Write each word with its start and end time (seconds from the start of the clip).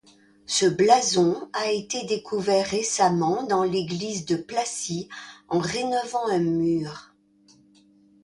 Ce 0.47 0.65
blason 0.65 1.47
a 1.53 1.69
été 1.69 2.03
découvert 2.07 2.65
récemment 2.67 3.43
dans 3.43 3.61
l'église 3.63 4.25
de 4.25 4.35
Placy 4.35 5.07
en 5.47 5.59
rénovant 5.59 6.25
un 6.27 6.39
mur. 6.39 7.13